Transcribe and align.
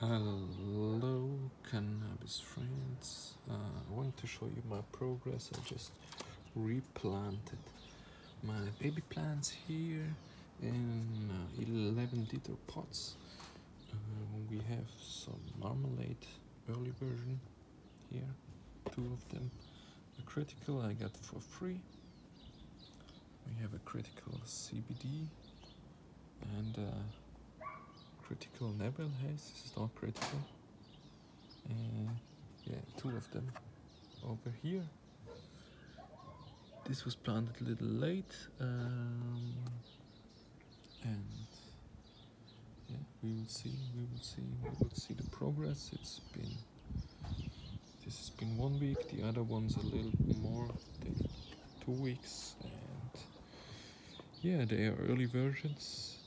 Hello, 0.00 1.28
cannabis 1.70 2.40
friends. 2.40 3.34
Uh, 3.50 3.52
I 3.52 3.92
want 3.94 4.16
to 4.16 4.26
show 4.26 4.46
you 4.46 4.62
my 4.66 4.80
progress. 4.92 5.50
I 5.54 5.58
just 5.68 5.92
replanted 6.56 7.58
my 8.42 8.54
baby 8.80 9.02
plants 9.10 9.52
here 9.68 10.06
in 10.62 11.30
uh, 11.30 11.62
11 11.68 12.28
liter 12.32 12.56
pots. 12.66 13.16
Uh, 13.92 13.96
we 14.50 14.56
have 14.70 14.88
some 14.98 15.38
Marmalate 15.60 16.26
early 16.70 16.94
version 16.98 17.38
here, 18.10 18.32
two 18.94 19.04
of 19.12 19.28
them. 19.28 19.50
A 20.18 20.22
critical 20.22 20.80
I 20.80 20.94
got 20.94 21.14
for 21.18 21.40
free. 21.40 21.78
We 23.46 23.60
have 23.60 23.74
a 23.74 23.80
critical 23.80 24.40
CBD 24.46 25.26
and 26.56 26.78
uh, 26.78 26.99
critical 28.40 28.72
Neville 28.78 29.10
Haze. 29.22 29.52
This 29.52 29.64
is 29.66 29.76
not 29.76 29.94
critical. 29.94 30.38
Yeah, 32.64 32.76
two 32.96 33.10
of 33.10 33.30
them 33.32 33.46
over 34.24 34.50
here. 34.62 34.82
This 36.86 37.04
was 37.04 37.14
planted 37.14 37.60
a 37.60 37.64
little 37.64 37.86
late, 37.86 38.34
um, 38.60 39.52
and 41.04 41.24
yeah, 42.88 42.96
we 43.22 43.30
will 43.30 43.48
see. 43.48 43.72
We 43.96 44.04
will 44.10 44.22
see. 44.22 44.42
We 44.62 44.70
will 44.78 44.94
see 44.94 45.14
the 45.14 45.28
progress. 45.30 45.90
It's 45.92 46.20
been 46.32 46.56
this 48.04 48.18
has 48.18 48.30
been 48.30 48.56
one 48.56 48.80
week. 48.80 49.10
The 49.10 49.26
other 49.26 49.42
one's 49.42 49.76
a 49.76 49.82
little 49.82 50.12
more 50.40 50.68
than 51.00 51.28
two 51.84 51.92
weeks, 51.92 52.54
and 52.62 53.22
yeah, 54.42 54.64
they 54.64 54.86
are 54.86 54.96
early 55.08 55.26
versions 55.26 56.19